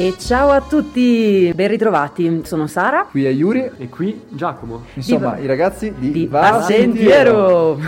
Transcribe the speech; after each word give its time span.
E 0.00 0.14
ciao 0.16 0.48
a 0.48 0.62
tutti, 0.62 1.52
ben 1.54 1.68
ritrovati. 1.68 2.40
Sono 2.44 2.66
Sara. 2.66 3.04
Qui 3.10 3.26
è 3.26 3.28
Yuri. 3.28 3.70
E 3.76 3.90
qui 3.90 4.18
Giacomo. 4.30 4.84
Insomma, 4.94 5.34
Di- 5.34 5.42
i 5.42 5.46
ragazzi 5.46 5.92
di, 5.94 6.10
Di 6.10 6.26
Va 6.26 6.62
Sentiero. 6.62 7.78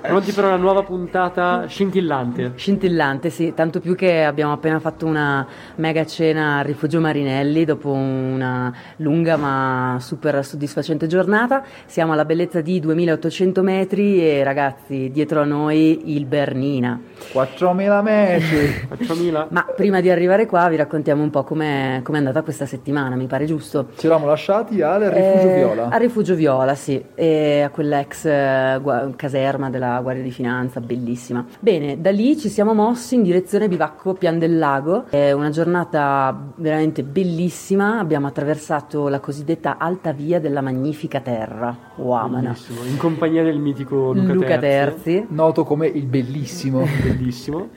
Pronti 0.00 0.32
per 0.32 0.44
una 0.44 0.56
nuova 0.56 0.82
puntata 0.84 1.66
scintillante. 1.66 2.52
Scintillante, 2.54 3.28
sì, 3.28 3.52
tanto 3.54 3.78
più 3.80 3.94
che 3.94 4.24
abbiamo 4.24 4.54
appena 4.54 4.80
fatto 4.80 5.04
una 5.04 5.46
mega 5.74 6.06
cena 6.06 6.60
al 6.60 6.64
Rifugio 6.64 6.98
Marinelli 6.98 7.66
dopo 7.66 7.90
una 7.90 8.74
lunga 8.96 9.36
ma 9.36 9.98
super 10.00 10.42
soddisfacente 10.42 11.08
giornata. 11.08 11.62
Siamo 11.84 12.14
alla 12.14 12.24
bellezza 12.24 12.62
di 12.62 12.80
2800 12.80 13.62
metri 13.62 14.26
e 14.26 14.42
ragazzi, 14.42 15.10
dietro 15.12 15.42
a 15.42 15.44
noi 15.44 16.16
il 16.16 16.24
Bernina. 16.24 16.98
4.000 17.34 18.02
metri. 18.02 18.66
Facciamila. 18.88 19.48
Ma 19.50 19.66
prima 19.76 20.00
di 20.00 20.08
arrivare 20.08 20.46
qua 20.46 20.66
vi 20.70 20.76
raccontiamo 20.76 21.22
un 21.22 21.28
po' 21.28 21.48
com'è, 21.50 22.00
com'è 22.04 22.18
andata 22.18 22.42
questa 22.42 22.64
settimana, 22.64 23.16
mi 23.16 23.26
pare 23.26 23.44
giusto. 23.44 23.88
Ci 23.96 24.06
eravamo 24.06 24.28
lasciati 24.28 24.80
al 24.82 25.00
Rifugio 25.02 25.48
Eh, 25.48 25.54
Viola. 25.56 25.88
Al 25.88 25.98
Rifugio 25.98 26.34
Viola, 26.36 26.76
sì, 26.76 27.04
e 27.16 27.62
a 27.62 27.70
quell'ex 27.70 28.24
eh, 28.26 28.78
gua- 28.80 29.10
caserma 29.16 29.68
della 29.68 29.98
Guardia 30.00 30.22
di 30.22 30.30
Finanza, 30.30 30.78
bellissima. 30.78 31.44
Bene, 31.58 32.00
da 32.00 32.12
lì 32.12 32.38
ci 32.38 32.48
siamo 32.48 32.72
mossi 32.72 33.16
in 33.16 33.24
direzione 33.24 33.66
Bivacco 33.66 34.14
Pian 34.14 34.38
del 34.38 34.58
Lago. 34.58 35.06
È 35.10 35.32
una 35.32 35.50
giornata 35.50 36.52
veramente 36.54 37.02
bellissima. 37.02 37.98
Abbiamo 37.98 38.28
attraversato 38.28 39.08
la 39.08 39.18
cosiddetta 39.18 39.76
alta 39.76 40.12
via 40.12 40.38
della 40.38 40.60
magnifica 40.60 41.18
terra. 41.18 41.76
Uamana. 41.96 42.50
Bellissimo. 42.52 42.84
In 42.84 42.96
compagnia 42.96 43.42
del 43.42 43.58
mitico 43.58 44.12
Luca, 44.12 44.32
Luca 44.32 44.58
Terzi. 44.58 45.02
Terzi. 45.02 45.26
Noto 45.30 45.64
come 45.64 45.88
il 45.88 46.04
bellissimo. 46.06 46.86
Bellissimo. 47.02 47.70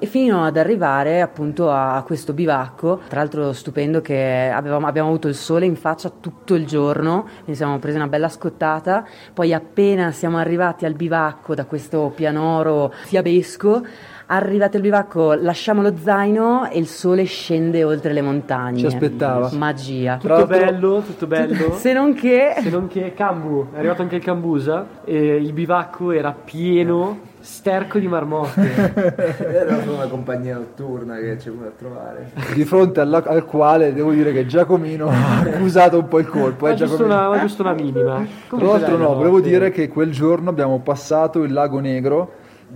E 0.00 0.06
fino 0.06 0.44
ad 0.44 0.56
arrivare 0.56 1.20
appunto 1.20 1.70
a 1.72 2.00
questo 2.06 2.32
bivacco, 2.32 3.00
tra 3.08 3.18
l'altro 3.18 3.52
stupendo 3.52 4.00
che 4.00 4.48
avevamo- 4.54 4.86
abbiamo 4.86 5.08
avuto 5.08 5.26
il 5.26 5.34
sole 5.34 5.66
in 5.66 5.74
faccia 5.74 6.08
tutto 6.20 6.54
il 6.54 6.66
giorno, 6.66 7.22
quindi 7.22 7.56
siamo 7.56 7.78
presi 7.80 7.96
una 7.96 8.06
bella 8.06 8.28
scottata, 8.28 9.04
poi 9.34 9.52
appena 9.52 10.12
siamo 10.12 10.38
arrivati 10.38 10.84
al 10.84 10.94
bivacco 10.94 11.56
da 11.56 11.64
questo 11.64 12.12
pianoro 12.14 12.92
fiabesco, 13.06 13.84
arrivati 14.26 14.76
al 14.76 14.82
bivacco 14.82 15.32
lasciamo 15.32 15.82
lo 15.82 15.92
zaino 15.96 16.68
e 16.70 16.78
il 16.78 16.86
sole 16.86 17.24
scende 17.24 17.82
oltre 17.82 18.12
le 18.12 18.22
montagne. 18.22 18.78
Ci 18.78 18.86
aspettava. 18.86 19.50
Magia. 19.54 20.18
Tutto 20.18 20.46
bello, 20.46 21.02
tutto 21.04 21.26
bello. 21.28 21.72
Se 21.72 21.92
non 21.92 22.14
che... 22.14 22.54
Se 22.58 22.70
non 22.70 22.86
che 22.86 23.14
Cambu, 23.14 23.72
è 23.72 23.78
arrivato 23.78 24.02
anche 24.02 24.14
il 24.16 24.22
Cambusa 24.22 24.86
e 25.04 25.36
il 25.36 25.52
bivacco 25.52 26.12
era 26.12 26.32
pieno, 26.32 27.18
sterco 27.48 27.98
di 27.98 28.06
marmotte. 28.06 29.16
Era 29.38 29.80
solo 29.80 29.94
una 29.94 30.06
compagnia 30.06 30.56
notturna 30.56 31.16
che 31.16 31.38
ci 31.40 31.48
è 31.48 31.50
venuta 31.50 31.68
a 31.68 31.72
trovare. 31.76 32.30
Di 32.54 32.64
fronte 32.64 33.00
alla- 33.00 33.24
al 33.24 33.44
quale 33.46 33.94
devo 33.94 34.12
dire 34.12 34.32
che 34.32 34.44
Giacomino 34.46 35.08
ha 35.10 35.38
accusato 35.40 35.98
un 35.98 36.08
po' 36.08 36.18
il 36.18 36.28
colpo. 36.28 36.66
Ma 36.66 36.72
Eh, 36.72 36.74
giusto 36.74 37.04
una, 37.04 37.28
ma 37.30 37.40
giusto 37.40 37.62
una 37.62 37.72
minima. 37.72 38.24
Tra 38.48 38.64
l'altro 38.66 38.96
no, 38.98 39.14
volevo 39.14 39.40
dire 39.40 39.70
che 39.70 39.88
quel 39.88 40.10
giorno 40.12 40.50
abbiamo 40.50 40.80
passato 40.80 41.42
il 41.42 41.52
lago 41.52 41.80
Negro 41.80 42.32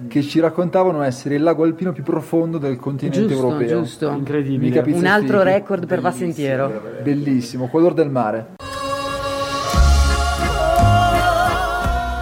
che 0.08 0.22
ci 0.22 0.40
raccontavano 0.40 1.02
essere 1.02 1.34
il 1.34 1.42
lago 1.42 1.64
alpino 1.64 1.92
più 1.92 2.02
profondo 2.02 2.56
del 2.56 2.78
continente 2.78 3.28
Giusto, 3.28 3.46
europeo. 3.46 3.78
giusto. 3.80 4.08
Incredibile. 4.08 4.82
Un 4.86 5.04
altro 5.04 5.42
record 5.42 5.86
per 5.86 6.00
Vassentiero. 6.00 6.80
Bellissimo, 7.02 7.68
color 7.68 7.92
del 7.92 8.08
mare. 8.08 8.46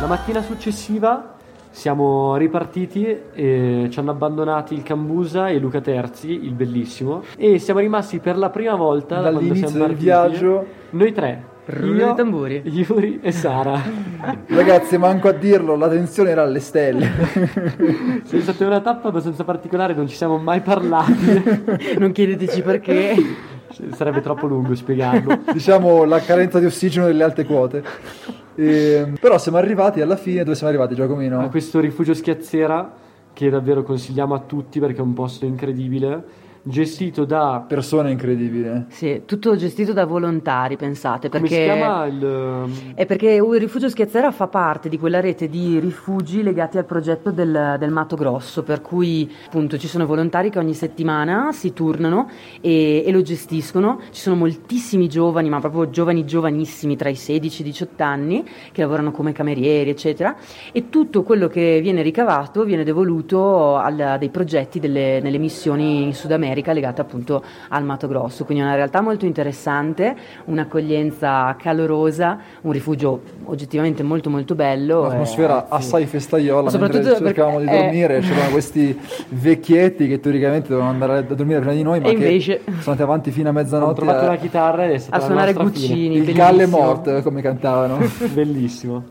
La 0.01 0.07
mattina 0.09 0.43
successiva 0.43 1.35
siamo 1.71 2.37
ripartiti 2.37 3.07
e 3.33 3.89
ci 3.91 3.99
hanno 3.99 4.11
abbandonati 4.11 4.75
il 4.75 4.83
Cambusa 4.83 5.49
e 5.49 5.59
Luca 5.59 5.81
Terzi, 5.81 6.31
il 6.31 6.53
bellissimo, 6.53 7.23
e 7.37 7.59
siamo 7.59 7.81
rimasti 7.81 8.19
per 8.19 8.37
la 8.37 8.51
prima 8.51 8.75
volta 8.75 9.17
da 9.17 9.31
quando 9.31 9.39
Dall'inizio 9.39 9.69
siamo 9.69 9.87
del 9.87 9.97
partiti, 9.97 10.05
viaggio. 10.05 10.67
Noi 10.91 11.13
tre, 11.13 11.45
Rullo 11.67 11.99
io, 11.99 12.07
di 12.09 12.15
tamburi. 12.15 12.63
Yuri 12.65 13.21
e 13.23 13.31
Sara. 13.31 13.81
Ragazzi, 14.47 14.99
manco 14.99 15.29
a 15.29 15.33
dirlo, 15.33 15.77
la 15.77 15.89
tensione 15.89 16.31
era 16.31 16.43
alle 16.43 16.61
stelle. 16.61 17.07
È 18.29 18.41
stata 18.41 18.67
una 18.67 18.81
tappa 18.81 19.09
abbastanza 19.09 19.45
particolare, 19.45 19.95
non 19.95 20.09
ci 20.09 20.17
siamo 20.17 20.39
mai 20.39 20.61
parlati. 20.61 21.69
Non 21.99 22.13
chiedeteci 22.13 22.63
perché. 22.63 23.15
Sarebbe 23.93 24.21
troppo 24.21 24.47
lungo 24.47 24.75
spiegarlo. 24.75 25.39
diciamo 25.53 26.05
la 26.05 26.19
carenza 26.19 26.59
di 26.59 26.67
ossigeno 26.67 27.07
delle 27.07 27.23
alte 27.23 27.45
quote. 27.45 27.83
Ehm, 28.57 29.17
però 29.21 29.39
siamo 29.39 29.59
arrivati 29.59 30.01
alla 30.01 30.17
fine, 30.17 30.43
dove 30.43 30.55
siamo 30.55 30.71
arrivati 30.71 30.95
A 30.95 30.97
Giacomino? 30.97 31.49
questo 31.49 31.81
rifugio 31.81 32.15
schiazzera 32.15 32.93
che 33.33 33.49
davvero 33.49 33.83
consigliamo 33.83 34.35
a 34.35 34.41
tutti 34.41 34.81
perché 34.81 34.99
è 34.99 35.03
un 35.03 35.15
posto 35.15 35.47
incredibile, 35.47 36.23
gestito 36.63 37.25
da... 37.25 37.65
Persona 37.67 38.11
incredibile. 38.11 38.87
Sì, 38.89 39.23
tutto 39.25 39.57
gestito 39.57 39.93
da 39.93 40.05
volontari, 40.05 40.77
pensate, 40.77 41.29
Come 41.29 41.49
perché... 41.49 41.57
si 41.57 41.63
chiama 41.63 42.07
il... 42.07 42.95
È 42.95 43.07
perché 43.07 43.31
il 43.31 43.59
rifugio 43.59 43.89
Schiazzera 43.89 44.31
fa 44.31 44.49
parte 44.49 44.89
di 44.89 44.99
quella 44.99 45.21
rete 45.21 45.49
di 45.49 45.79
rifugi 45.79 46.43
legati 46.43 46.79
al 46.79 46.85
progetto 46.85 47.31
del, 47.31 47.77
del 47.79 47.91
Mato 47.91 48.17
Grosso, 48.17 48.63
per 48.63 48.81
cui 48.81 49.31
appunto 49.47 49.79
ci 49.79 49.89
sono 49.89 50.07
volontari 50.07 50.51
che 50.51 50.59
ogni 50.59 50.75
settimana 50.75 51.53
si 51.53 51.73
turnano 51.73 52.29
e, 52.61 53.05
e 53.07 53.11
lo 53.11 53.23
gestiscono. 53.23 54.01
Ci 54.11 54.21
sono 54.21 54.37
moltissimi 54.37 55.09
giovani, 55.09 55.49
ma 55.49 55.61
proprio 55.61 55.91
giovani 55.91 56.25
giovanissimi, 56.25 56.97
tra 56.97 57.09
i 57.09 57.15
16 57.15 57.63
e 57.63 57.65
i 57.65 57.71
18 57.71 58.03
anni, 58.03 58.45
che 58.73 58.81
lavorano 58.83 59.11
come 59.13 59.33
camerieri, 59.33 59.91
eccetera, 59.91 60.37
e 60.73 60.89
tutto 60.89 61.23
quello 61.23 61.49
che 61.49 61.81
viene 61.81 62.03
ricavato 62.03 62.65
viene 62.65 62.85
devoluto 62.85 63.77
al- 63.77 63.99
a 64.01 64.19
dei 64.19 64.31
progetti 64.31 64.81
delle, 64.81 65.21
nelle 65.21 65.39
missioni 65.39 66.03
in 66.03 66.15
Sud 66.15 66.33
America 66.33 66.49
legate 66.73 67.01
appunto 67.01 67.43
al 67.69 67.85
Mato 67.85 68.07
Grosso. 68.09 68.45
Quindi 68.45 68.63
è 68.63 68.67
una 68.67 68.75
realtà 68.77 69.01
molto 69.01 69.25
interessante, 69.27 70.15
un'accoglienza 70.47 71.57
calorosa, 71.59 72.39
un 72.63 72.73
rifugio 72.73 73.21
oggettivamente 73.45 74.03
molto 74.03 74.31
molto 74.31 74.55
bello. 74.55 75.01
Un'atmosfera 75.03 75.65
eh, 75.65 75.67
assai 75.71 76.07
festaiola, 76.07 76.71
soprattutto 76.71 77.03
mentre 77.09 77.25
cercavamo 77.27 77.59
perché- 77.59 77.71
di 77.73 77.77
eh. 77.79 77.83
dormire, 77.83 78.21
c'erano 78.21 78.51
questi 78.51 78.99
vecchietti 79.29 80.09
che 80.09 80.21
teoricamente 80.21 80.69
dovevano 80.69 80.91
andare 80.93 81.19
a 81.19 81.23
dormire 81.23 81.59
prima 81.61 81.75
di 81.75 81.83
noi, 81.83 82.01
ma 82.01 82.09
E 82.09 82.15
che 82.15 82.25
invece- 82.27 82.61
sono 82.65 82.77
andati 82.85 83.03
avanti 83.03 83.31
fino 83.31 83.49
a 83.49 83.53
mezzanotte 83.53 83.95
trovato 83.95 84.25
a- 84.25 84.29
una 84.29 84.37
chitarra 84.37 84.85
ed 84.85 84.93
è 84.93 84.99
stata 84.99 85.17
a 85.17 85.19
la 85.21 85.25
suonare 85.27 85.53
Guccini. 85.53 86.05
il 86.17 86.21
bellissimo. 86.25 86.37
galle 86.37 86.67
mort, 86.67 87.23
come 87.23 87.41
cantavano. 87.43 87.99
Bellissimo. 88.33 89.05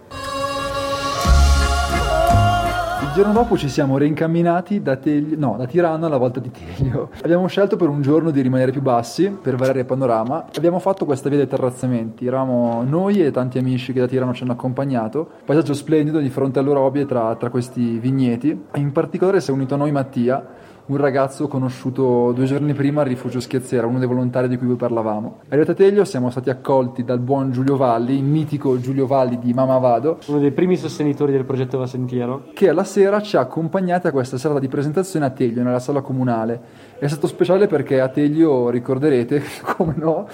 Giorno 3.19 3.33
dopo 3.33 3.57
ci 3.57 3.67
siamo 3.67 3.97
reincamminati 3.97 4.81
da, 4.81 4.95
Teglio, 4.95 5.35
no, 5.37 5.57
da 5.57 5.65
Tirano 5.65 6.05
alla 6.05 6.15
volta 6.15 6.39
di 6.39 6.49
Teglio. 6.51 7.09
Abbiamo 7.21 7.47
scelto 7.47 7.75
per 7.75 7.89
un 7.89 8.01
giorno 8.01 8.31
di 8.31 8.39
rimanere 8.39 8.71
più 8.71 8.81
bassi 8.81 9.29
per 9.29 9.57
variare 9.57 9.81
il 9.81 9.85
panorama. 9.85 10.45
Abbiamo 10.55 10.79
fatto 10.79 11.03
questa 11.03 11.27
via 11.27 11.37
dei 11.37 11.47
terrazzamenti. 11.47 12.25
Eravamo 12.25 12.81
noi 12.87 13.21
e 13.21 13.31
tanti 13.31 13.57
amici 13.57 13.91
che 13.91 13.99
da 13.99 14.07
Tirano 14.07 14.33
ci 14.33 14.43
hanno 14.43 14.53
accompagnato. 14.53 15.27
Paesaggio 15.43 15.73
splendido 15.73 16.19
di 16.19 16.29
fronte 16.29 16.59
all'Orobie 16.59 17.05
tra, 17.05 17.35
tra 17.35 17.49
questi 17.49 17.99
vigneti. 17.99 18.57
In 18.75 18.93
particolare 18.93 19.41
si 19.41 19.49
è 19.49 19.53
unito 19.53 19.73
a 19.73 19.77
noi 19.77 19.91
Mattia, 19.91 20.41
un 20.89 20.97
ragazzo 20.97 21.47
conosciuto 21.47 22.31
due 22.31 22.45
giorni 22.45 22.73
prima 22.73 23.01
al 23.01 23.07
rifugio 23.07 23.39
Schiazzera, 23.39 23.85
uno 23.85 23.99
dei 23.99 24.07
volontari 24.07 24.47
di 24.47 24.57
cui 24.57 24.67
vi 24.67 24.73
parlavamo. 24.73 25.41
Arrivati 25.49 25.71
a 25.71 25.73
Teglio 25.75 26.03
siamo 26.03 26.31
stati 26.31 26.49
accolti 26.49 27.03
dal 27.03 27.19
buon 27.19 27.51
Giulio 27.51 27.77
Valli, 27.77 28.15
il 28.15 28.23
mitico 28.23 28.79
Giulio 28.79 29.05
Valli 29.05 29.37
di 29.37 29.53
Mama 29.53 29.77
Vado, 29.77 30.17
Uno 30.25 30.39
dei 30.39 30.51
primi 30.51 30.77
sostenitori 30.77 31.31
del 31.31 31.45
progetto 31.45 31.77
Va 31.77 31.85
Sentiero. 31.85 32.45
che 32.53 32.69
alla 32.69 32.83
sera 32.83 33.21
ci 33.21 33.37
ha 33.37 33.41
accompagnati 33.41 34.07
a 34.07 34.11
questa 34.11 34.39
serata 34.39 34.59
di 34.59 34.67
presentazione 34.67 35.25
a 35.25 35.29
Teglio, 35.29 35.61
nella 35.61 35.79
sala 35.79 36.01
comunale. 36.01 36.87
È 36.97 37.07
stato 37.07 37.27
speciale 37.27 37.67
perché 37.67 38.01
a 38.01 38.07
Teglio 38.07 38.69
ricorderete, 38.69 39.43
come 39.77 39.93
no, 39.95 40.27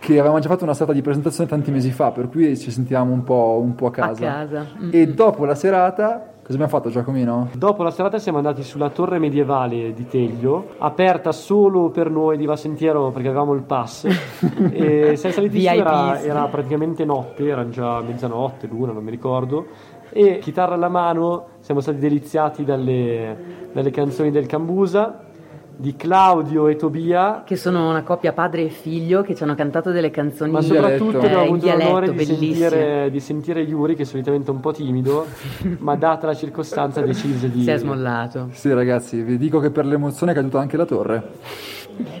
che 0.00 0.18
avevamo 0.18 0.40
già 0.40 0.48
fatto 0.48 0.64
una 0.64 0.74
serata 0.74 0.92
di 0.92 1.00
presentazione 1.02 1.48
tanti 1.48 1.70
mesi 1.70 1.92
fa, 1.92 2.10
per 2.10 2.28
cui 2.28 2.58
ci 2.58 2.72
sentivamo 2.72 3.12
un 3.12 3.22
po', 3.22 3.60
un 3.62 3.76
po' 3.76 3.86
a 3.86 3.92
casa. 3.92 4.26
A 4.26 4.32
casa. 4.32 4.66
Mm. 4.82 4.90
E 4.90 5.06
dopo 5.06 5.44
la 5.44 5.54
serata, 5.54 6.26
cosa 6.52 6.64
abbiamo 6.64 6.68
fatto 6.68 6.90
Giacomino? 6.90 7.48
Dopo 7.54 7.82
la 7.82 7.90
serata 7.90 8.18
siamo 8.18 8.38
andati 8.38 8.62
sulla 8.62 8.90
torre 8.90 9.18
medievale 9.18 9.94
di 9.94 10.06
Teglio, 10.06 10.74
aperta 10.78 11.32
solo 11.32 11.90
per 11.90 12.10
noi 12.10 12.36
di 12.36 12.44
Va 12.44 12.56
Sentiero 12.56 13.10
perché 13.10 13.28
avevamo 13.28 13.54
il 13.54 13.62
pass. 13.62 14.04
e 14.70 15.16
siamo 15.16 15.34
saliti 15.34 15.60
su, 15.60 15.66
era, 15.66 16.20
era 16.20 16.46
praticamente 16.48 17.04
notte, 17.04 17.46
era 17.46 17.68
già 17.68 18.00
mezzanotte, 18.02 18.66
l'una, 18.66 18.92
non 18.92 19.02
mi 19.02 19.10
ricordo. 19.10 19.66
E 20.10 20.38
chitarra 20.40 20.74
alla 20.74 20.90
mano 20.90 21.46
siamo 21.60 21.80
stati 21.80 21.98
deliziati 21.98 22.64
dalle, 22.64 23.70
dalle 23.72 23.90
canzoni 23.90 24.30
del 24.30 24.44
Cambusa, 24.44 25.31
di 25.76 25.96
Claudio 25.96 26.68
e 26.68 26.76
Tobia. 26.76 27.42
Che 27.44 27.56
sono 27.56 27.88
una 27.88 28.02
coppia 28.02 28.32
padre 28.32 28.64
e 28.64 28.68
figlio 28.68 29.22
che 29.22 29.34
ci 29.34 29.42
hanno 29.42 29.54
cantato 29.54 29.90
delle 29.90 30.10
canzoni 30.10 30.50
Ma 30.50 30.60
In 30.60 30.64
soprattutto 30.64 31.18
dialetto. 31.18 31.26
abbiamo 31.26 31.42
eh, 31.42 31.46
avuto 31.46 31.66
l'onore 31.66 32.12
dialetto, 32.12 32.12
di 32.12 32.24
sentire, 32.24 33.10
di 33.10 33.20
sentire 33.20 33.60
Yuri, 33.60 33.94
che 33.94 34.04
solitamente 34.04 34.50
è 34.50 34.54
un 34.54 34.60
po' 34.60 34.72
timido, 34.72 35.26
ma 35.78 35.96
data 35.96 36.26
la 36.26 36.34
circostanza 36.34 37.00
decise 37.00 37.50
di... 37.50 37.62
Si 37.62 37.70
è 37.70 37.76
smollato. 37.76 38.48
Sì 38.52 38.72
ragazzi, 38.72 39.22
vi 39.22 39.38
dico 39.38 39.58
che 39.60 39.70
per 39.70 39.86
l'emozione 39.86 40.32
è 40.32 40.34
caduta 40.34 40.60
anche 40.60 40.76
la 40.76 40.84
torre. 40.84 41.30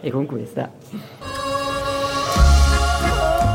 E 0.00 0.10
con 0.10 0.26
questa. 0.26 1.31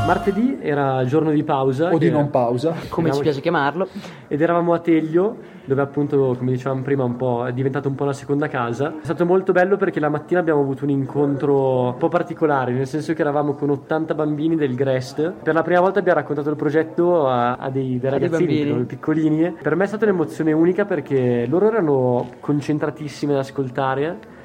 Martedì 0.08 0.56
era 0.62 1.04
giorno 1.04 1.30
di 1.30 1.44
pausa. 1.44 1.92
O 1.92 1.98
di 1.98 2.08
non 2.08 2.30
pausa. 2.30 2.74
come 2.88 3.12
ci 3.12 3.20
piace 3.20 3.42
chiamarlo. 3.42 3.86
Ed 4.26 4.40
eravamo 4.40 4.72
a 4.72 4.78
Teglio, 4.78 5.36
dove 5.66 5.82
appunto, 5.82 6.34
come 6.38 6.50
dicevamo 6.52 6.80
prima, 6.80 7.04
un 7.04 7.16
po', 7.16 7.44
è 7.44 7.52
diventato 7.52 7.88
un 7.88 7.94
po' 7.94 8.06
la 8.06 8.14
seconda 8.14 8.48
casa. 8.48 8.94
È 9.02 9.04
stato 9.04 9.26
molto 9.26 9.52
bello 9.52 9.76
perché 9.76 10.00
la 10.00 10.08
mattina 10.08 10.40
abbiamo 10.40 10.62
avuto 10.62 10.84
un 10.84 10.90
incontro 10.90 11.88
un 11.88 11.96
po' 11.98 12.08
particolare, 12.08 12.72
nel 12.72 12.86
senso 12.86 13.12
che 13.12 13.20
eravamo 13.20 13.52
con 13.52 13.68
80 13.68 14.14
bambini 14.14 14.56
del 14.56 14.74
Grest. 14.74 15.30
Per 15.42 15.52
la 15.52 15.62
prima 15.62 15.80
volta 15.80 15.98
abbiamo 15.98 16.20
raccontato 16.20 16.48
il 16.48 16.56
progetto 16.56 17.28
a, 17.28 17.56
a 17.56 17.68
dei, 17.68 17.98
dei 17.98 17.98
dei 17.98 18.10
ragazzini, 18.10 18.62
piccoli, 18.62 18.84
piccolini. 18.84 19.56
Per 19.60 19.76
me 19.76 19.84
è 19.84 19.86
stata 19.88 20.06
un'emozione 20.06 20.52
unica 20.52 20.86
perché 20.86 21.44
loro 21.46 21.66
erano 21.66 22.30
concentratissimi 22.40 23.34
ad 23.34 23.40
ascoltare. 23.40 24.36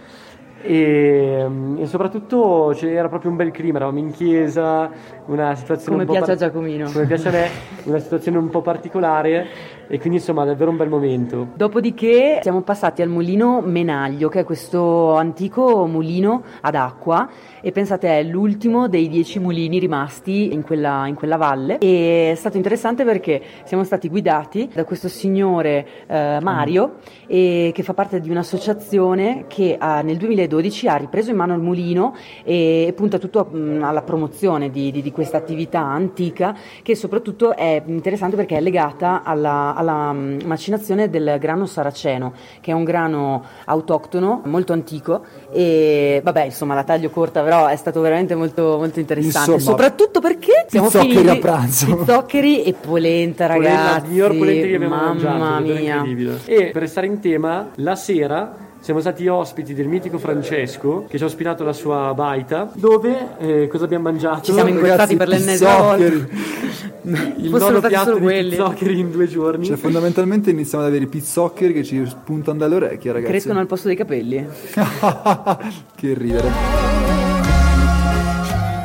E, 0.65 1.45
e 1.77 1.86
soprattutto 1.88 2.71
c'era 2.74 3.10
proprio 3.10 3.31
un 3.31 3.36
bel 3.36 3.51
clima, 3.51 3.77
eravamo 3.77 4.00
in 4.00 4.12
chiesa, 4.12 4.89
una 5.25 5.56
situazione 5.56 6.06
Come 6.06 6.10
un 6.10 6.18
piace 6.18 6.31
a 6.31 6.36
Giacomino. 6.36 6.89
come 6.89 7.06
piace 7.06 7.27
a 7.27 7.31
me, 7.31 7.48
una 7.83 8.00
situazione 8.00 8.38
un 8.38 8.50
po' 8.50 8.62
particolare 8.62 9.48
e 9.88 10.00
quindi 10.00 10.18
insomma 10.18 10.45
davvero 10.45 10.71
un 10.71 10.77
bel 10.77 10.89
momento. 10.89 11.50
Dopodiché 11.56 12.39
siamo 12.41 12.62
passati 12.62 13.01
al 13.01 13.09
mulino 13.09 13.62
Menaglio, 13.62 14.30
che 14.30 14.41
è 14.41 14.44
questo 14.44 15.15
antico 15.15 15.85
mulino 15.88 16.44
ad 16.62 16.75
acqua 16.75 17.30
e 17.62 17.71
pensate 17.71 18.19
è 18.19 18.24
l'ultimo 18.24 18.88
dei 18.88 19.07
dieci 19.07 19.39
mulini 19.39 19.80
rimasti 19.80 20.53
in 20.53 20.63
quella, 20.63 21.07
in 21.07 21.15
quella 21.15 21.38
valle 21.38 21.77
e 21.77 22.31
è 22.31 22.35
stato 22.35 22.57
interessante 22.57 23.03
perché 23.03 23.41
siamo 23.63 23.83
stati 23.83 24.09
guidati 24.09 24.69
da 24.74 24.83
questo 24.83 25.07
signore 25.07 25.88
eh, 26.07 26.39
Mario 26.41 26.95
e 27.27 27.71
che 27.74 27.83
fa 27.83 27.94
parte 27.94 28.19
di 28.19 28.29
un'associazione 28.29 29.45
che 29.47 29.75
ha- 29.79 30.01
nel 30.01 30.18
2012 30.18 30.88
ha 30.88 30.95
ripreso 30.95 31.31
in 31.31 31.38
mano 31.38 31.53
il 31.53 31.62
mulino 31.62 32.15
e, 32.44 32.86
e 32.88 32.94
punta 32.94 33.18
tutto 33.18 33.45
mh, 33.45 33.81
alla 33.83 34.01
promozione 34.01 34.69
di, 34.69 34.91
di- 34.91 35.01
di 35.01 35.12
questa 35.12 35.38
attività 35.38 35.79
antica 35.79 36.56
che 36.81 36.95
soprattutto 36.95 37.56
è 37.56 37.81
interessante 37.86 38.36
perché 38.36 38.57
è 38.57 38.62
legata 38.62 39.24
alla, 39.24 39.74
alla, 39.75 39.82
mh, 39.91 40.44
macinazione 40.45 41.09
del 41.09 41.38
grano 41.39 41.65
saraceno 41.65 42.33
che 42.62 42.71
è 42.71 42.74
un 42.74 42.83
grano 42.83 43.44
autoctono 43.65 44.41
molto 44.45 44.74
antico 44.74 45.24
e 45.51 46.21
vabbè 46.24 46.45
insomma 46.45 46.75
la 46.75 46.83
taglio 46.83 47.09
corta 47.09 47.41
però 47.41 47.68
è 47.68 47.75
stato 47.75 48.00
veramente 48.01 48.35
molto, 48.35 48.77
molto 48.77 49.00
interessante 49.00 49.51
Insomma, 49.51 49.71
soprattutto 49.71 50.19
perché 50.19 50.65
siamo 50.68 50.89
finiti 50.89 51.27
a 51.27 51.38
pranzo. 51.38 51.95
pizzoccheri 51.97 52.63
e 52.63 52.74
polenta 52.74 53.12
Polenta, 53.24 53.47
ragazzi 53.47 54.01
la 54.01 54.07
miglior 54.07 54.38
polenta 54.38 54.68
che 54.68 54.75
abbiamo 54.75 54.95
mamma 54.95 55.07
mangiato, 55.13 55.38
davvero 55.68 56.13
mia. 56.13 56.38
E 56.45 56.69
per 56.71 56.81
restare 56.81 57.07
in 57.07 57.19
tema, 57.19 57.69
la 57.75 57.95
sera 57.95 58.56
siamo 58.79 59.00
stati 59.00 59.27
ospiti 59.27 59.74
del 59.74 59.88
mitico 59.88 60.18
Francesco 60.18 61.06
che 61.07 61.18
ci 61.18 61.24
ha 61.24 61.27
ospitato 61.27 61.63
la 61.63 61.74
sua 61.74 62.13
baita, 62.13 62.69
dove 62.74 63.27
eh, 63.39 63.68
cosa 63.68 63.86
abbiamo 63.86 64.03
mangiato? 64.03 64.41
Ci 64.44 64.53
siamo 64.53 64.69
incontrati 64.69 65.15
per 65.15 65.27
l'ennesima 65.27 65.77
volta. 65.77 66.91
il 67.03 67.50
nono 67.50 67.81
piatto 67.81 68.13
di 68.13 68.21
quelli. 68.21 68.50
pizzoccheri 68.50 69.00
in 69.00 69.11
due 69.11 69.27
giorni. 69.27 69.65
Cioè, 69.65 69.75
fondamentalmente 69.77 70.51
iniziamo 70.51 70.83
ad 70.83 70.89
avere 70.89 71.05
i 71.05 71.07
pizzoccheri 71.07 71.73
che 71.73 71.83
ci 71.83 72.05
spuntano 72.05 72.57
dalle 72.57 72.75
orecchie, 72.75 73.11
ragazzi. 73.11 73.31
crescono 73.31 73.59
al 73.59 73.67
posto 73.67 73.88
dei 73.88 73.97
capelli 73.97 74.45
che 75.95 76.13
ridere. 76.13 76.51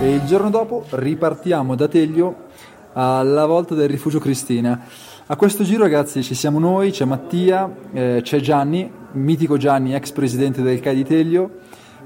E 0.00 0.14
il 0.14 0.24
giorno 0.26 0.50
dopo 0.50 0.84
ripartiamo 0.90 1.74
da 1.74 1.88
Teglio 1.88 2.46
alla 2.92 3.46
volta 3.46 3.74
del 3.74 3.88
rifugio 3.88 4.18
Cristina. 4.18 4.80
A 5.26 5.36
questo 5.36 5.62
giro, 5.62 5.82
ragazzi, 5.82 6.22
ci 6.22 6.34
siamo 6.34 6.58
noi, 6.58 6.90
c'è 6.90 7.04
Mattia, 7.04 7.70
eh, 7.92 8.20
c'è 8.22 8.40
Gianni, 8.40 8.90
mitico 9.12 9.56
Gianni, 9.56 9.94
ex 9.94 10.10
presidente 10.12 10.62
del 10.62 10.80
CAI 10.80 10.94
di 10.94 11.04
Teglio, 11.04 11.50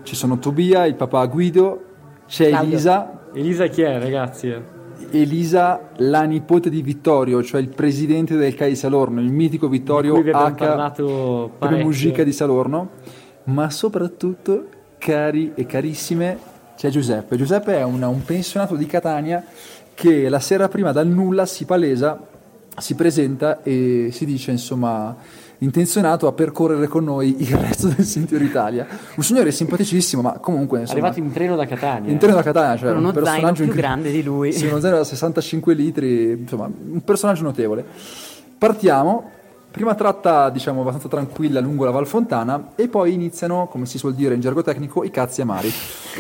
ci 0.03 0.17
sono 0.17 0.39
Tobia, 0.39 0.87
il 0.87 0.97
papà 0.97 1.25
Guido, 1.27 1.85
c'è 2.27 2.49
Claudio. 2.49 2.69
Elisa, 2.71 3.21
Elisa 3.33 3.67
chi 3.67 3.83
è, 3.83 3.99
ragazzi? 3.99 4.81
Elisa, 5.11 5.91
la 5.97 6.23
nipote 6.23 6.71
di 6.71 6.83
Vittorio, 6.83 7.43
cioè 7.43 7.61
il 7.61 7.69
presidente 7.69 8.37
del 8.37 8.55
CAI 8.55 8.71
di 8.71 8.77
Salorno, 8.77 9.21
il 9.21 9.31
mitico 9.31 9.69
Vittorio 9.69 10.15
H. 10.17 11.01
musica 11.83 12.23
di 12.23 12.33
Salorno, 12.33 12.91
ma 13.45 13.71
soprattutto, 13.71 14.67
cari 14.99 15.53
e 15.55 15.67
carissime, 15.67 16.39
c'è 16.77 16.91
Giuseppe. 16.91 17.37
Giuseppe 17.37 17.77
è 17.77 17.83
un, 17.83 18.03
un 18.03 18.25
pensionato 18.25 18.77
di 18.77 18.87
Catania 18.87 19.45
che 19.95 20.29
la 20.29 20.41
sera 20.41 20.69
prima 20.69 20.93
dal 20.93 21.07
nulla 21.07 21.47
si 21.47 21.65
palesa, 21.65 22.19
si 22.79 22.95
presenta 22.95 23.63
e 23.63 24.09
si 24.13 24.25
dice 24.25 24.51
insomma 24.51 25.17
intenzionato 25.59 26.27
a 26.27 26.33
percorrere 26.33 26.89
con 26.89 27.05
noi 27.05 27.37
il 27.39 27.57
resto 27.57 27.87
del 27.89 28.05
Sentiero 28.05 28.43
Italia. 28.43 28.87
Un 29.15 29.23
signore 29.23 29.53
simpaticissimo, 29.53 30.21
ma 30.21 30.33
comunque 30.41 30.81
insomma, 30.81 31.01
Arrivato 31.01 31.21
in 31.21 31.33
treno 31.33 31.55
da 31.55 31.67
Catania. 31.67 32.11
interno 32.11 32.35
da 32.35 32.43
Catania, 32.43 32.77
cioè 32.77 32.91
uno 32.91 33.09
un 33.09 33.13
personaggio 33.13 33.41
zaino 33.41 33.53
più 33.53 33.65
incre- 33.65 33.81
grande 33.81 34.11
di 34.11 34.23
lui. 34.25 34.53
Sì, 34.53 34.67
uno 34.67 34.81
zaino 34.81 34.97
da 34.97 35.05
65 35.05 35.75
litri, 35.75 36.31
insomma, 36.33 36.65
un 36.67 37.01
personaggio 37.05 37.43
notevole. 37.43 37.85
Partiamo, 38.59 39.31
prima 39.73 39.95
tratta, 39.95 40.51
diciamo, 40.51 40.83
abbastanza 40.83 41.09
tranquilla 41.09 41.59
lungo 41.59 41.85
la 41.85 41.91
Val 41.91 42.07
Fontana 42.07 42.73
e 42.77 42.89
poi 42.89 43.15
iniziano, 43.15 43.67
come 43.69 43.87
si 43.87 43.97
suol 43.99 44.15
dire 44.15 44.35
in 44.35 44.41
gergo 44.41 44.63
tecnico, 44.63 45.03
i 45.03 45.11
cazzi 45.11 45.41
amari. 45.41 45.73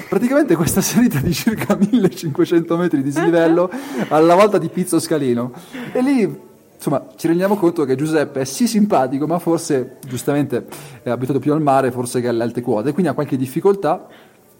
Praticamente 0.08 0.56
questa 0.56 0.80
salita 0.82 1.20
di 1.20 1.32
circa 1.34 1.76
1500 1.76 2.76
metri 2.76 2.98
di 2.98 3.04
dislivello 3.04 3.70
alla 4.08 4.34
volta 4.34 4.56
di 4.56 4.68
Pizzo 4.68 4.98
Scalino. 4.98 5.52
E 5.92 6.00
lì 6.00 6.50
insomma, 6.74 7.06
ci 7.14 7.28
rendiamo 7.28 7.56
conto 7.56 7.84
che 7.84 7.94
Giuseppe 7.94 8.40
è 8.40 8.44
sì 8.44 8.66
simpatico, 8.66 9.26
ma 9.26 9.38
forse, 9.38 9.98
giustamente, 10.06 10.66
è 11.02 11.10
abituato 11.10 11.38
più 11.38 11.52
al 11.52 11.60
mare, 11.60 11.92
forse 11.92 12.20
che 12.22 12.28
alle 12.28 12.42
alte 12.42 12.62
quote, 12.62 12.92
quindi 12.92 13.10
ha 13.12 13.14
qualche 13.14 13.36
difficoltà. 13.36 14.06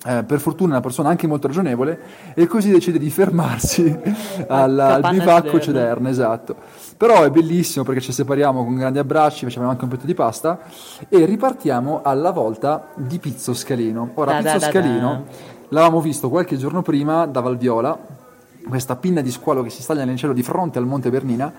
Eh, 0.04 0.24
per 0.24 0.40
fortuna 0.40 0.70
è 0.70 0.72
una 0.72 0.80
persona 0.80 1.10
anche 1.10 1.28
molto 1.28 1.46
ragionevole 1.46 2.00
e 2.34 2.48
così 2.48 2.72
decide 2.72 2.98
di 2.98 3.08
fermarsi 3.08 3.96
alla- 4.48 4.94
al 4.94 5.10
bivacco. 5.10 5.60
Cederna, 5.60 6.08
esatto. 6.10 6.56
Però 7.02 7.24
è 7.24 7.30
bellissimo 7.30 7.84
perché 7.84 8.00
ci 8.00 8.12
separiamo 8.12 8.62
con 8.62 8.76
grandi 8.76 9.00
abbracci, 9.00 9.44
facciamo 9.44 9.68
anche 9.68 9.82
un 9.82 9.90
petto 9.90 10.06
di 10.06 10.14
pasta 10.14 10.60
e 11.08 11.24
ripartiamo 11.24 12.00
alla 12.04 12.30
volta 12.30 12.90
di 12.94 13.18
Pizzo 13.18 13.54
Scalino. 13.54 14.12
Ora, 14.14 14.34
Da, 14.34 14.42
da, 14.42 14.52
Pizzo 14.52 14.66
da, 14.66 14.70
Scalino 14.70 15.24
l'avevamo 15.70 16.00
visto 16.00 16.28
qualche 16.28 16.56
giorno 16.56 16.80
prima 16.82 17.26
da 17.26 17.40
Valviola, 17.40 17.98
questa 18.68 18.94
pinna 18.94 19.20
di 19.20 19.32
squalo 19.32 19.64
che 19.64 19.70
si 19.70 19.82
staglia 19.82 20.04
nel 20.04 20.16
cielo 20.16 20.32
di 20.32 20.44
fronte 20.44 20.78
al 20.78 20.86
Monte 20.86 21.10
Bernina, 21.10 21.52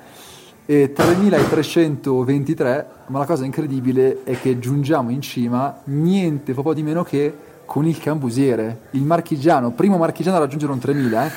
e 0.66 0.94
3323, 0.94 2.88
ma 3.08 3.20
la 3.20 3.26
cosa 3.26 3.44
incredibile 3.44 4.24
è 4.24 4.40
che 4.40 4.60
giungiamo 4.60 5.10
in 5.10 5.20
cima 5.20 5.82
niente 5.88 6.54
proprio 6.54 6.74
di 6.74 6.84
meno 6.84 7.04
che 7.04 7.36
con 7.66 7.86
il 7.86 8.00
cambusiere, 8.00 8.84
il 8.92 9.04
marchigiano, 9.04 9.72
primo 9.72 9.98
marchigiano 9.98 10.38
a 10.38 10.40
raggiungere 10.40 10.72
un 10.72 10.80
3000, 10.80 11.26
eh? 11.26 11.32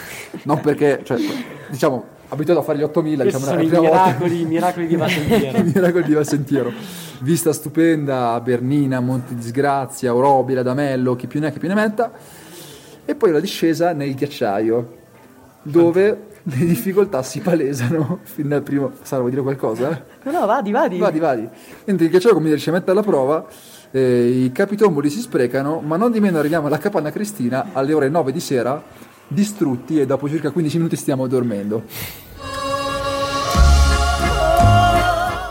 non 0.44 0.61
perché, 0.61 1.00
cioè, 1.03 1.19
diciamo, 1.69 2.14
abituato 2.28 2.61
a 2.61 2.62
fare 2.62 2.78
gli 2.78 2.82
8000, 2.82 3.23
Questi 3.23 3.40
diciamo, 3.40 3.58
sono 3.58 3.67
i 3.67 3.81
miracoli, 3.81 4.44
miracoli 4.44 4.87
di 4.87 4.96
Vasentiero. 4.96 5.58
I 5.58 5.62
miracoli 5.62 6.05
di 6.05 6.14
Valsentiero. 6.14 6.73
Vista 7.20 7.52
stupenda 7.52 8.39
Bernina, 8.41 9.00
Monte 9.00 9.34
Disgrazia, 9.34 10.15
Orobile, 10.15 10.60
Adamello, 10.60 11.17
chi 11.17 11.27
più 11.27 11.41
ne 11.41 11.48
ha, 11.48 11.50
chi 11.50 11.58
più 11.58 11.69
ne 11.69 11.74
metta. 11.74 12.12
E 13.05 13.15
poi 13.15 13.31
la 13.31 13.41
discesa 13.41 13.93
nel 13.93 14.15
ghiacciaio, 14.15 14.96
dove 15.62 16.27
le 16.43 16.65
difficoltà 16.65 17.22
si 17.22 17.41
palesano 17.41 18.20
fin 18.22 18.48
dal 18.48 18.62
primo... 18.62 18.93
Sara, 19.03 19.19
vuoi 19.19 19.31
dire 19.31 19.43
qualcosa? 19.43 20.05
No, 20.22 20.31
no, 20.31 20.46
vadi, 20.46 20.70
vadi. 20.70 20.98
Vadi, 20.98 21.19
vadi. 21.19 21.48
Mentre 21.84 22.06
il 22.06 22.10
ghiacciaio, 22.10 22.34
come 22.34 22.46
dire, 22.46 22.58
ci 22.58 22.70
mette 22.70 22.91
alla 22.91 23.03
prova, 23.03 23.46
eh, 23.91 24.44
i 24.44 24.53
capitomboli 24.53 25.10
si 25.10 25.20
sprecano, 25.20 25.81
ma 25.81 25.96
non 25.96 26.12
di 26.12 26.20
meno 26.20 26.39
arriviamo 26.39 26.67
alla 26.67 26.79
capanna 26.79 27.10
Cristina 27.10 27.70
alle 27.72 27.94
ore 27.94 28.08
9 28.08 28.31
di 28.31 28.41
sera, 28.41 28.82
distrutti 29.27 30.00
e 30.00 30.06
dopo 30.06 30.29
circa 30.29 30.50
15 30.50 30.77
minuti 30.77 30.96
stiamo 30.96 31.27
dormendo. 31.27 31.84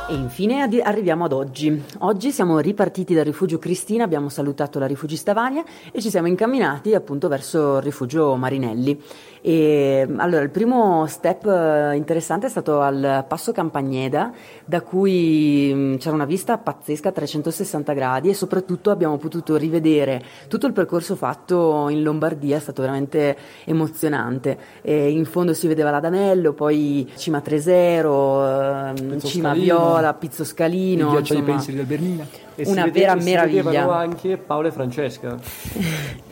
E 0.08 0.14
infine 0.14 0.62
addi- 0.62 0.82
arriviamo 0.82 1.26
ad 1.26 1.34
oggi. 1.34 1.82
Oggi 2.00 2.32
siamo 2.32 2.60
ripartiti 2.60 3.16
dal 3.16 3.26
rifugio 3.26 3.58
Cristina, 3.58 4.04
abbiamo 4.04 4.30
salutato 4.30 4.78
la 4.78 4.86
rifugista 4.86 5.34
Vania 5.34 5.64
e 5.92 6.00
ci 6.00 6.12
siamo 6.12 6.28
incamminati 6.28 6.94
appunto 6.94 7.28
verso 7.28 7.78
il 7.78 7.82
rifugio 7.82 8.36
Marinelli. 8.36 9.02
E 9.48 10.08
allora 10.18 10.42
il 10.42 10.50
primo 10.50 11.06
step 11.06 11.46
eh, 11.46 11.96
interessante 11.96 12.48
è 12.48 12.50
stato 12.50 12.82
al 12.82 13.26
passo 13.28 13.52
Campagneda, 13.52 14.32
da 14.66 14.82
cui 14.82 15.72
mh, 15.72 15.98
c'era 15.98 16.16
una 16.16 16.26
vista 16.26 16.58
pazzesca 16.58 17.10
a 17.10 17.12
360 17.12 17.94
gradi 17.94 18.30
e 18.30 18.34
soprattutto 18.34 18.90
abbiamo 18.90 19.18
potuto 19.18 19.56
rivedere 19.56 20.20
tutto 20.48 20.66
il 20.66 20.74
percorso 20.74 21.16
fatto 21.16 21.90
in 21.90 22.02
Lombardia, 22.02 22.58
è 22.58 22.60
stato 22.60 22.82
veramente 22.82 23.38
emozionante. 23.66 24.58
E 24.82 25.12
in 25.12 25.26
fondo 25.26 25.54
si 25.54 25.68
vedeva 25.68 25.92
l'Adamello, 25.92 26.54
poi 26.54 27.08
Cima 27.16 27.40
Tresero, 27.42 28.44
ehm, 28.50 28.96
Pizzo 28.96 29.28
Cima 29.28 29.50
Scalino, 29.50 29.64
Viola, 29.64 30.14
Pizzo 30.16 30.44
Scalino. 30.44 31.04
il 31.06 31.12
ghiacciaio 31.12 31.22
dei 31.44 31.54
insomma. 31.54 31.56
pensieri 31.56 31.78
del 31.78 31.86
Bernina. 31.86 32.28
E 32.56 32.66
si 32.66 32.72
Una 32.72 32.88
vera 32.88 33.20
si 33.20 33.26
meraviglia. 33.30 33.62
vedevano 33.62 33.92
anche 33.92 34.38
Paolo 34.38 34.70
e 34.70 34.72
Francesca. 34.72 35.38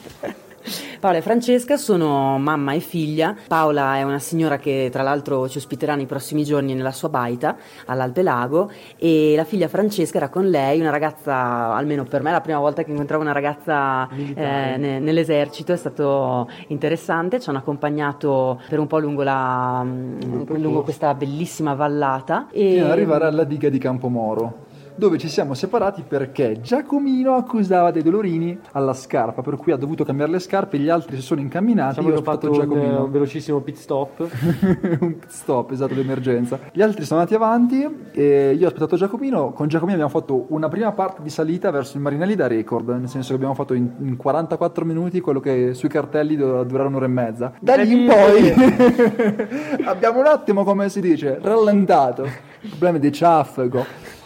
Paola 1.04 1.18
e 1.18 1.22
Francesca 1.22 1.76
sono 1.76 2.38
mamma 2.38 2.72
e 2.72 2.80
figlia. 2.80 3.36
Paola 3.50 3.98
è 3.98 4.04
una 4.04 4.20
signora 4.20 4.58
che 4.58 4.88
tra 4.90 5.04
l'altro 5.04 5.50
ci 5.50 5.58
ospiterà 5.58 5.96
nei 5.96 6.06
prossimi 6.06 6.46
giorni 6.46 6.74
nella 6.74 6.94
sua 6.94 7.10
baita 7.10 7.58
all'Alpe 7.88 8.22
Lago 8.22 8.72
e 8.96 9.34
la 9.36 9.44
figlia 9.44 9.68
Francesca 9.68 10.16
era 10.16 10.30
con 10.30 10.50
lei, 10.50 10.80
una 10.80 10.92
ragazza, 10.92 11.74
almeno 11.74 12.06
per 12.06 12.22
me 12.22 12.32
la 12.32 12.40
prima 12.40 12.60
volta 12.60 12.86
che 12.86 12.92
incontravo 12.92 13.22
una 13.22 13.34
ragazza 13.34 14.08
eh, 14.16 14.78
ne- 14.78 15.00
nell'esercito, 15.00 15.74
è 15.74 15.76
stato 15.76 16.50
interessante, 16.68 17.42
ci 17.42 17.50
hanno 17.50 17.58
accompagnato 17.58 18.62
per 18.70 18.80
un 18.80 18.88
po' 18.88 19.00
lungo, 19.00 19.24
la, 19.24 19.86
lungo 19.86 20.84
questa 20.84 21.14
bellissima 21.16 21.74
vallata. 21.74 22.48
E... 22.50 22.76
Fino 22.76 22.86
ad 22.86 22.92
arrivare 22.92 23.26
alla 23.26 23.44
diga 23.44 23.68
di 23.68 23.78
Campomoro 23.78 24.72
dove 24.96 25.18
ci 25.18 25.28
siamo 25.28 25.54
separati 25.54 26.04
perché 26.08 26.60
Giacomino 26.62 27.36
accusava 27.36 27.92
dei 27.92 28.04
dolorini 28.04 28.60
alla 28.72 28.94
scarpa, 28.94 29.42
per 29.42 29.56
cui 29.56 29.72
ha 29.72 29.78
dovuto 29.78 30.04
cambiare 30.04 30.32
le 30.32 30.40
scarpe, 30.40 30.78
gli 30.78 30.90
altri 30.90 31.16
si 31.16 31.22
sono 31.22 31.42
incamminati, 31.42 31.96
Diciamo 31.96 32.10
io 32.10 32.20
ho 32.20 32.22
fatto 32.24 32.48
aspettato 32.48 32.70
un, 32.70 32.78
Giacomino. 32.80 33.04
un 33.06 33.12
velocissimo 33.12 33.60
pit 33.62 33.76
stop. 33.76 34.20
un 35.02 35.20
pit 35.20 35.30
stop, 35.30 35.72
esatto, 35.72 35.94
d'emergenza. 35.94 36.60
Gli 36.72 36.82
altri 36.82 37.06
sono 37.06 37.20
andati 37.22 37.36
avanti 37.36 38.10
e 38.12 38.54
io 38.58 38.66
ho 38.66 38.68
aspettato 38.68 38.96
Giacomino. 38.96 39.52
Con 39.52 39.68
Giacomino 39.68 39.96
abbiamo 39.98 40.20
fatto 40.20 40.46
una 40.50 40.70
prima 40.70 40.92
parte 40.92 41.22
di 41.22 41.30
salita 41.30 41.72
verso 41.72 41.98
il 41.98 42.04
Marinelli 42.04 42.36
da 42.36 42.48
record, 42.48 42.90
nel 42.90 43.10
senso 43.10 43.30
che 43.30 43.36
abbiamo 43.36 43.54
fatto 43.54 43.74
in, 43.74 43.90
in 44.00 44.18
44 44.18 44.86
minuti 44.86 45.20
quello 45.22 45.40
che 45.40 45.74
sui 45.74 45.90
cartelli 45.90 46.36
doveva 46.36 46.64
durare 46.64 46.88
un'ora 46.88 47.06
e 47.06 47.10
mezza. 47.10 47.54
Da 47.60 47.76
lì 47.76 47.92
in 47.92 48.08
poi 48.08 48.54
abbiamo 49.86 50.20
un 50.20 50.28
attimo, 50.28 50.64
come 50.64 50.90
si 50.90 51.02
dice, 51.02 51.40
rallentato. 51.42 52.28
Problemi 52.70 53.00
di 53.00 53.12
traffico. 53.12 53.86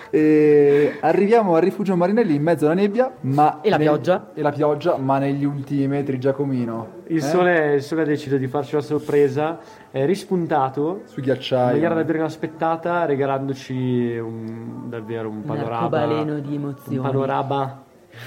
E 0.09 0.97
arriviamo 1.01 1.55
al 1.55 1.61
rifugio 1.61 1.95
Marinelli 1.95 2.35
in 2.35 2.41
mezzo 2.41 2.65
alla 2.65 2.73
nebbia, 2.75 3.11
ma 3.21 3.59
E 3.61 3.69
la 3.69 3.77
nel- 3.77 3.87
pioggia. 3.87 4.31
E 4.33 4.41
la 4.41 4.51
pioggia, 4.51 4.97
ma 4.97 5.17
negli 5.19 5.43
ultimi 5.43 5.87
metri 5.87 6.17
Giacomino. 6.19 6.95
Il, 7.07 7.17
eh? 7.17 7.21
sole, 7.21 7.73
il 7.75 7.81
sole 7.81 8.01
ha 8.01 8.05
deciso 8.05 8.37
di 8.37 8.47
farci 8.47 8.75
una 8.75 8.83
sorpresa, 8.83 9.59
è 9.91 10.05
rispuntato 10.05 11.01
Sui 11.05 11.19
in 11.23 11.23
ghiacciai. 11.25 11.71
maniera 11.73 11.93
davvero 11.95 12.19
inaspettata, 12.19 13.05
regalandoci 13.05 14.17
un, 14.17 14.89
davvero 14.89 15.29
un 15.29 15.37
Un 15.37 15.43
panorama. 15.43 15.77
arcobaleno 15.77 16.39
di 16.39 16.55
emozioni. 16.55 16.97
Un 16.97 17.03
panorama 17.03 17.81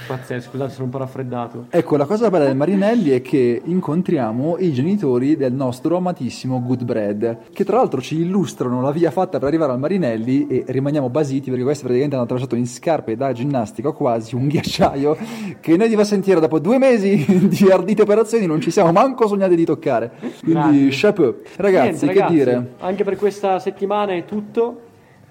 pazzesco. 0.07 0.49
Scusate, 0.51 0.71
sono 0.71 0.85
un 0.85 0.89
po' 0.91 0.97
raffreddato. 0.97 1.65
Ecco, 1.69 1.97
la 1.97 2.05
cosa 2.05 2.29
bella 2.29 2.45
del 2.45 2.55
Marinelli 2.55 3.11
è 3.11 3.21
che 3.21 3.61
incontriamo 3.63 4.57
i 4.59 4.73
genitori 4.73 5.35
del 5.35 5.53
nostro 5.53 5.97
amatissimo 5.97 6.61
Good 6.61 6.83
Bread, 6.83 7.37
che 7.53 7.63
tra 7.63 7.77
l'altro 7.77 8.01
ci 8.01 8.19
illustrano 8.19 8.81
la 8.81 8.91
via 8.91 9.11
fatta 9.11 9.37
per 9.39 9.47
arrivare 9.47 9.71
al 9.71 9.79
Marinelli 9.79 10.47
e 10.47 10.63
rimaniamo 10.67 11.09
basiti 11.09 11.49
perché 11.49 11.63
questi 11.63 11.83
praticamente 11.83 12.15
hanno 12.15 12.25
attraversato 12.25 12.55
in 12.55 12.67
scarpe 12.67 13.15
da 13.15 13.31
ginnastica 13.33 13.91
quasi 13.91 14.35
un 14.35 14.47
ghiacciaio 14.47 15.17
che 15.59 15.77
noi 15.77 15.89
di 15.89 15.95
Vassentiero 15.95 16.39
dopo 16.39 16.59
due 16.59 16.77
mesi 16.77 17.25
di 17.47 17.69
ardite 17.71 18.01
operazioni 18.01 18.45
non 18.45 18.61
ci 18.61 18.71
siamo 18.71 18.91
manco 18.91 19.27
sognati 19.27 19.55
di 19.55 19.65
toccare. 19.65 20.11
Quindi 20.43 20.85
Grazie. 20.85 20.89
chapeau. 20.89 21.35
Ragazzi, 21.55 22.05
Niente, 22.05 22.07
che 22.07 22.13
ragazzi, 22.13 22.33
dire? 22.33 22.71
Anche 22.79 23.03
per 23.03 23.15
questa 23.15 23.59
settimana 23.59 24.13
è 24.13 24.25
tutto. 24.25 24.81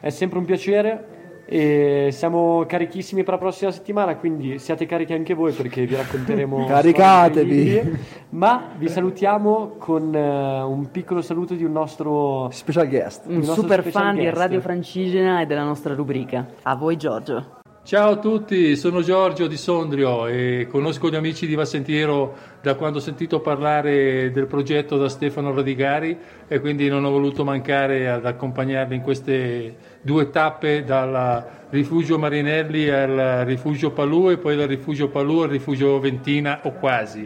È 0.00 0.10
sempre 0.10 0.38
un 0.38 0.44
piacere. 0.44 1.09
E 1.52 2.11
siamo 2.12 2.64
carichissimi 2.64 3.25
per 3.25 3.35
la 3.35 3.40
prossima 3.40 3.73
settimana, 3.73 4.14
quindi 4.14 4.61
siate 4.61 4.87
carichi 4.87 5.14
anche 5.14 5.35
voi 5.35 5.50
perché 5.50 5.85
vi 5.85 5.97
racconteremo. 5.97 6.62
Caricatevi. 6.64 7.99
Ma 8.30 8.69
vi 8.78 8.88
salutiamo 8.88 9.75
con 9.76 10.14
eh, 10.14 10.62
un 10.62 10.92
piccolo 10.92 11.23
saluto 11.23 11.54
di 11.54 11.64
un 11.64 11.73
nostro. 11.73 12.49
Special 12.52 12.87
guest. 12.87 13.25
Un 13.26 13.42
super 13.42 13.83
fan 13.83 14.14
di 14.14 14.23
guest. 14.23 14.37
Radio 14.37 14.61
Francigena 14.61 15.40
e 15.40 15.47
della 15.47 15.64
nostra 15.64 15.92
rubrica. 15.92 16.47
A 16.62 16.76
voi 16.76 16.97
Giorgio. 16.97 17.59
Ciao 17.90 18.12
a 18.12 18.16
tutti, 18.18 18.76
sono 18.76 19.02
Giorgio 19.02 19.49
di 19.49 19.56
Sondrio 19.56 20.28
e 20.28 20.68
conosco 20.70 21.11
gli 21.11 21.16
amici 21.16 21.49
di 21.49 21.56
Vassentiero 21.56 22.37
da 22.62 22.76
quando 22.76 22.99
ho 22.99 23.00
sentito 23.00 23.40
parlare 23.40 24.30
del 24.30 24.47
progetto 24.47 24.97
da 24.97 25.09
Stefano 25.09 25.52
Radigari 25.52 26.16
e 26.47 26.61
quindi 26.61 26.88
non 26.88 27.04
ho 27.04 27.11
voluto 27.11 27.42
mancare 27.42 28.09
ad 28.09 28.25
accompagnarli 28.25 28.94
in 28.94 29.00
queste 29.02 29.75
due 30.02 30.30
tappe 30.30 30.85
dal 30.85 31.44
rifugio 31.70 32.16
Marinelli 32.16 32.88
al 32.88 33.42
rifugio 33.44 33.90
Palù 33.90 34.30
e 34.30 34.38
poi 34.38 34.54
dal 34.54 34.68
rifugio 34.68 35.09
Palù 35.09 35.40
al 35.40 35.49
rifugio 35.49 35.99
Ventina 35.99 36.61
o 36.62 36.75
quasi. 36.75 37.25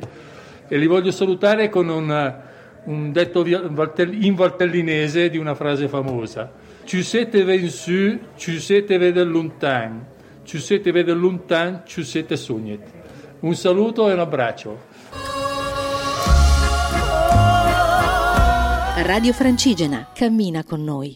E 0.66 0.78
li 0.78 0.86
voglio 0.86 1.10
salutare 1.10 1.68
con 1.68 1.90
un, 1.90 2.34
un 2.84 3.12
detto 3.12 3.44
in 3.44 4.34
valtellinese 4.34 5.28
di 5.28 5.36
una 5.36 5.54
frase 5.54 5.88
famosa. 5.88 6.50
Ci 6.84 7.02
siete 7.02 7.44
vensu, 7.44 8.18
ci 8.36 8.58
siete 8.58 8.96
vede 8.96 9.22
lontano. 9.24 10.12
Ci 10.44 10.58
siete 10.60 10.92
vede 10.92 11.12
lontano, 11.12 11.82
ci 11.86 12.04
siete 12.04 12.36
sognet. 12.36 12.80
Un 13.40 13.54
saluto 13.54 14.08
e 14.08 14.12
un 14.12 14.20
abbraccio. 14.20 14.78
Radio 19.02 19.32
Francigena, 19.32 20.10
cammina 20.14 20.62
con 20.62 20.84
noi. 20.84 21.14